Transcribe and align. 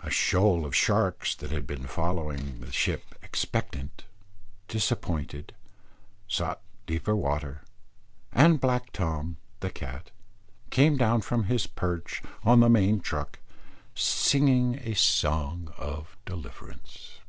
A 0.00 0.10
shoal 0.10 0.66
of 0.66 0.76
sharks 0.76 1.34
that 1.36 1.50
had 1.50 1.66
been 1.66 1.86
following 1.86 2.60
the 2.60 2.70
ship 2.70 3.14
expectant, 3.22 4.04
disappointed, 4.68 5.54
sought 6.28 6.60
deeper 6.84 7.16
water, 7.16 7.62
and 8.32 8.60
black 8.60 8.92
Tom, 8.92 9.38
the 9.60 9.70
cat, 9.70 10.10
came 10.68 10.98
down 10.98 11.22
from 11.22 11.44
his 11.44 11.66
perch 11.66 12.20
on 12.44 12.60
the 12.60 12.68
main 12.68 13.00
truck, 13.00 13.38
singing 13.94 14.74
a 14.82 14.92
song 14.94 15.72
of 15.78 16.18
deliverance. 16.26 17.20